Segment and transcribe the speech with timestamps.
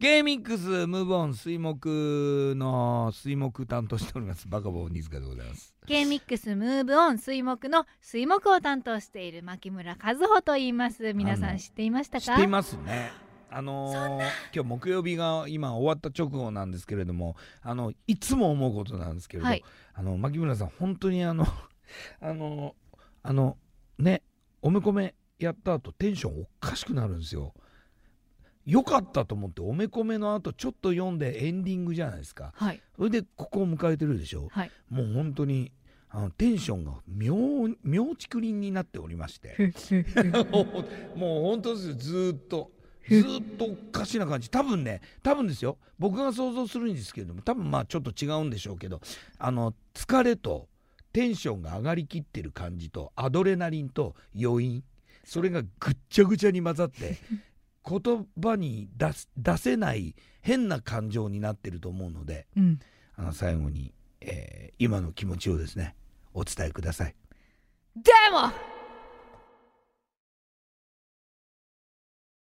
[0.00, 5.74] ゲーミックスムーブオン水木の水木担当しておりますバカボンニズカでございます。
[5.88, 12.26] K ミックスムーブオン水木の水木を担当している牧村和穂と言います皆さん知っていましたか？
[12.26, 13.10] 知っていますね。
[13.50, 21.44] あのー今日木曜日が今終わった直後なんですけれどもあのいつも思うことなんですけれど、はいあの牧村さん本当にあの
[22.22, 22.76] あの
[23.24, 23.56] あの
[23.98, 24.22] ね
[24.62, 27.52] おめこめやった後テンションおかしくなるんですよ。
[28.68, 32.52] よかったと思っておめこめの後ちょっと読んでエンディングじゃないですか。
[32.54, 32.82] はい。
[32.96, 34.48] それでここを迎えてるでしょ。
[34.50, 34.70] はい。
[34.90, 35.72] もう本当に
[36.10, 37.34] あのテンションが妙
[37.82, 39.56] 妙竹林になっておりまして。
[41.16, 42.70] もう本当ですよずーっと
[43.08, 44.50] ずーっとおかしな感じ。
[44.50, 45.78] 多分ね多分ですよ。
[45.98, 49.00] 僕が想像するんですけれども多分まあちょっと違うんでしょうけど
[49.38, 50.68] あの疲れと
[51.14, 54.84] テンションが上がりきってる感じとアドレナリンと余韻
[55.24, 57.18] それがぐっちゃぐちゃに混ざって
[57.88, 62.78] 言葉に出す出せない変な感情になってると思うのでうん
[63.16, 65.96] あの最後に、えー今の気持ちをですね
[66.32, 67.14] お伝えください。
[67.96, 68.52] でも